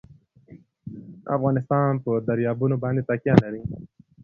[1.35, 3.61] افغانستان په دریابونه باندې تکیه لري.